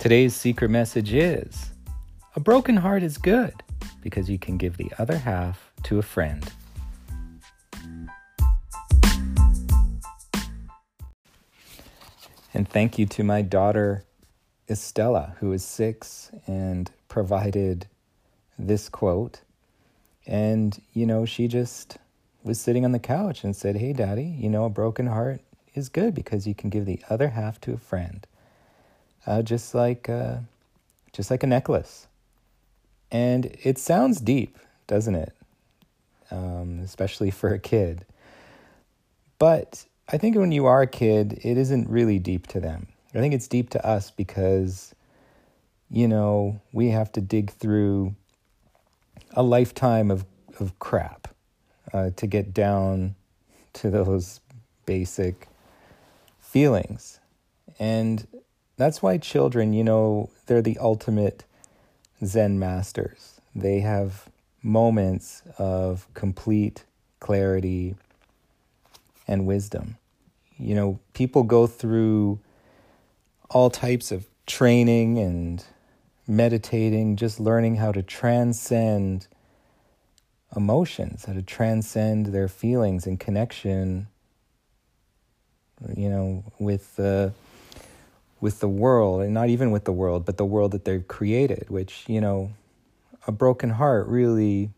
[0.00, 1.70] Today's secret message is
[2.36, 3.64] a broken heart is good
[4.00, 6.52] because you can give the other half to a friend.
[12.54, 14.04] And thank you to my daughter
[14.70, 17.88] Estella, who is six and provided
[18.56, 19.40] this quote.
[20.28, 21.98] And, you know, she just
[22.44, 25.40] was sitting on the couch and said, Hey, daddy, you know, a broken heart
[25.74, 28.24] is good because you can give the other half to a friend.
[29.26, 30.38] Uh, just like, uh,
[31.12, 32.06] just like a necklace.
[33.10, 35.34] And it sounds deep, doesn't it?
[36.30, 38.04] Um, especially for a kid.
[39.38, 42.88] But I think when you are a kid, it isn't really deep to them.
[43.14, 44.94] I think it's deep to us because,
[45.90, 48.14] you know, we have to dig through
[49.32, 50.24] a lifetime of,
[50.60, 51.28] of crap
[51.92, 53.14] uh, to get down
[53.74, 54.40] to those
[54.86, 55.48] basic
[56.40, 57.20] feelings.
[57.78, 58.26] And
[58.78, 61.44] that's why children, you know, they're the ultimate
[62.24, 63.40] Zen masters.
[63.54, 64.28] They have
[64.62, 66.84] moments of complete
[67.20, 67.96] clarity
[69.26, 69.96] and wisdom.
[70.58, 72.38] You know, people go through
[73.50, 75.64] all types of training and
[76.26, 79.26] meditating, just learning how to transcend
[80.54, 84.06] emotions, how to transcend their feelings and connection,
[85.96, 87.32] you know, with the
[88.40, 91.68] with the world, and not even with the world, but the world that they've created.
[91.68, 92.52] Which you know,
[93.26, 94.70] a broken heart really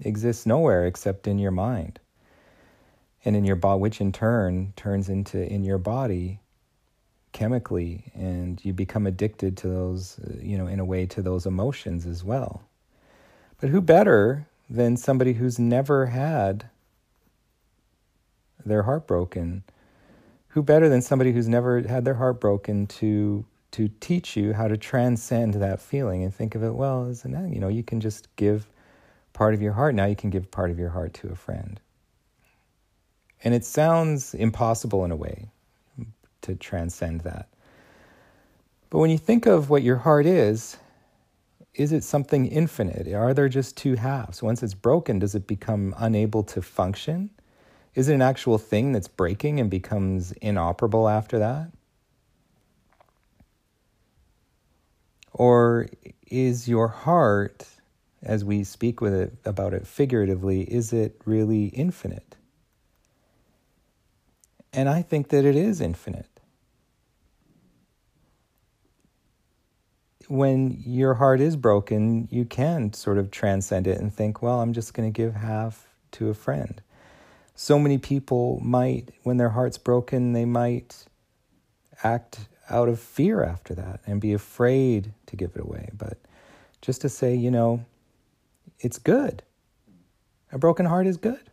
[0.00, 2.00] exists nowhere except in your mind,
[3.24, 6.40] and in your body, which in turn turns into in your body
[7.32, 11.46] chemically and you become addicted to those uh, you know in a way to those
[11.46, 12.62] emotions as well
[13.60, 16.68] but who better than somebody who's never had
[18.64, 19.62] their heart broken
[20.50, 24.66] who better than somebody who's never had their heart broken to to teach you how
[24.66, 28.00] to transcend that feeling and think of it well as an you know you can
[28.00, 28.66] just give
[29.32, 31.80] part of your heart now you can give part of your heart to a friend
[33.42, 35.48] and it sounds impossible in a way
[36.42, 37.48] to transcend that.
[38.90, 40.76] But when you think of what your heart is,
[41.74, 43.12] is it something infinite?
[43.12, 44.42] Are there just two halves?
[44.42, 47.30] Once it's broken, does it become unable to function?
[47.94, 51.70] Is it an actual thing that's breaking and becomes inoperable after that?
[55.32, 55.88] Or
[56.26, 57.66] is your heart,
[58.22, 62.36] as we speak with it about it figuratively, is it really infinite?
[64.72, 66.26] And I think that it is infinite.
[70.28, 74.72] When your heart is broken, you can sort of transcend it and think, well, I'm
[74.72, 76.80] just going to give half to a friend.
[77.62, 81.04] So many people might, when their heart's broken, they might
[82.02, 85.90] act out of fear after that and be afraid to give it away.
[85.92, 86.16] But
[86.80, 87.84] just to say, you know,
[88.78, 89.42] it's good.
[90.50, 91.50] A broken heart is good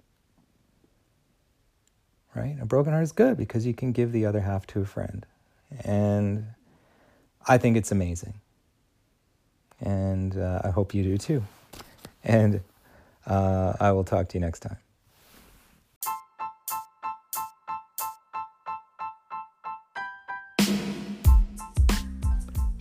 [2.38, 2.56] right?
[2.62, 5.26] A broken heart is good because you can give the other half to a friend.
[5.84, 6.46] And
[7.48, 8.36] I think it's amazing.
[9.82, 11.44] And uh, I hope you do too.
[12.24, 12.62] And
[13.26, 14.78] uh, I will talk to you next time.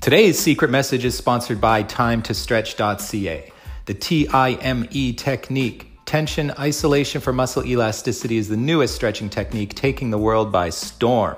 [0.06, 3.52] Today's secret message is sponsored by timetostretch.ca.
[3.86, 10.18] The TIME technique Tension isolation for muscle elasticity is the newest stretching technique taking the
[10.18, 11.34] world by storm.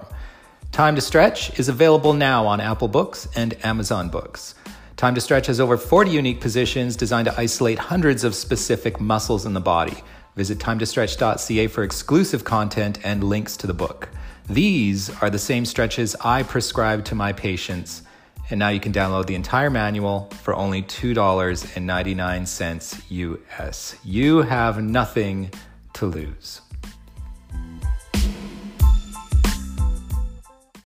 [0.71, 4.55] Time to Stretch is available now on Apple Books and Amazon Books.
[4.99, 9.47] Time to Stretch has over 40 unique positions designed to isolate hundreds of specific muscles
[9.47, 9.97] in the body.
[10.37, 14.11] Visit timetostretch.ca for exclusive content and links to the book.
[14.47, 18.03] These are the same stretches I prescribe to my patients
[18.51, 23.97] and now you can download the entire manual for only $2.99 US.
[24.05, 25.51] You have nothing
[25.95, 26.61] to lose.